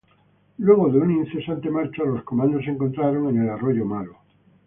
Luego 0.57 0.89
de 0.89 0.97
una 0.97 1.13
incesante 1.13 1.69
marcha, 1.69 2.01
los 2.03 2.23
comandos 2.23 2.65
se 2.65 2.71
encontraron 2.71 3.25
con 3.25 3.39
el 3.39 3.47
arroyo 3.47 3.85
Malo. 3.85 4.15